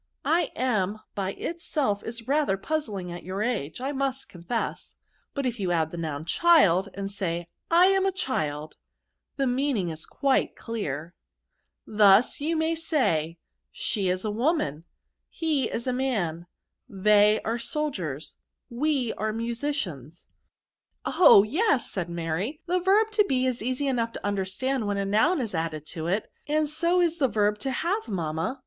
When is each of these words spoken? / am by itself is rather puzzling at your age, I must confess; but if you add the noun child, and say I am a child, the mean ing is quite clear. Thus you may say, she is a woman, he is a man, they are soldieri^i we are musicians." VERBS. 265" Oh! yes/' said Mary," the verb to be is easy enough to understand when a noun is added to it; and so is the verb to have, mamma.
/ 0.25 0.25
am 0.55 0.99
by 1.13 1.33
itself 1.33 2.03
is 2.03 2.27
rather 2.27 2.57
puzzling 2.57 3.11
at 3.11 3.21
your 3.21 3.43
age, 3.43 3.79
I 3.79 3.91
must 3.91 4.29
confess; 4.29 4.95
but 5.35 5.45
if 5.45 5.59
you 5.59 5.71
add 5.71 5.91
the 5.91 5.97
noun 5.97 6.25
child, 6.25 6.89
and 6.95 7.11
say 7.11 7.45
I 7.69 7.85
am 7.85 8.07
a 8.07 8.11
child, 8.11 8.73
the 9.37 9.45
mean 9.45 9.77
ing 9.77 9.89
is 9.89 10.07
quite 10.07 10.55
clear. 10.55 11.13
Thus 11.85 12.39
you 12.41 12.55
may 12.57 12.73
say, 12.73 13.37
she 13.71 14.09
is 14.09 14.25
a 14.25 14.31
woman, 14.31 14.85
he 15.29 15.65
is 15.69 15.85
a 15.85 15.93
man, 15.93 16.47
they 16.89 17.39
are 17.45 17.57
soldieri^i 17.59 18.33
we 18.71 19.13
are 19.13 19.31
musicians." 19.31 20.23
VERBS. 21.05 21.15
265" 21.15 21.29
Oh! 21.29 21.43
yes/' 21.43 21.91
said 21.91 22.09
Mary," 22.09 22.59
the 22.65 22.79
verb 22.79 23.11
to 23.11 23.23
be 23.25 23.45
is 23.45 23.61
easy 23.61 23.85
enough 23.85 24.13
to 24.13 24.25
understand 24.25 24.87
when 24.87 24.97
a 24.97 25.05
noun 25.05 25.39
is 25.39 25.53
added 25.53 25.85
to 25.89 26.07
it; 26.07 26.27
and 26.47 26.67
so 26.67 26.99
is 26.99 27.17
the 27.17 27.27
verb 27.27 27.59
to 27.59 27.69
have, 27.69 28.07
mamma. 28.07 28.59